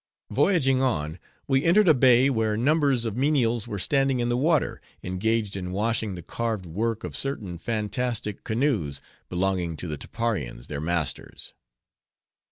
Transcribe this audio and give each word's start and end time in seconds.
Voyaging 0.31 0.81
on, 0.81 1.19
we 1.47 1.63
entered 1.63 1.87
a 1.87 1.93
bay, 1.93 2.27
where 2.27 2.57
numbers 2.57 3.05
of 3.05 3.15
menials 3.15 3.67
were 3.67 3.77
standing 3.77 4.19
in 4.19 4.29
the 4.29 4.35
water, 4.35 4.81
engaged 5.03 5.55
in 5.55 5.71
washing 5.71 6.15
the 6.15 6.23
carved 6.23 6.65
work 6.65 7.03
of 7.03 7.15
certain 7.15 7.59
fantastic 7.59 8.43
canoes, 8.43 8.99
belonging 9.29 9.77
to 9.77 9.87
the 9.87 9.97
Tapparians, 9.99 10.65
their 10.65 10.81
masters. 10.81 11.53